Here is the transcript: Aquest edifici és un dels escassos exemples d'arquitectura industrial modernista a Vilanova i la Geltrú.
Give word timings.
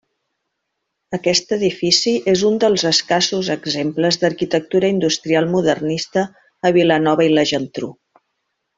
Aquest 1.17 1.53
edifici 1.57 2.13
és 2.33 2.45
un 2.49 2.57
dels 2.63 2.87
escassos 2.91 3.51
exemples 3.57 4.19
d'arquitectura 4.25 4.93
industrial 4.97 5.49
modernista 5.55 6.25
a 6.71 6.77
Vilanova 6.81 7.31
i 7.31 7.33
la 7.39 7.49
Geltrú. 7.55 7.97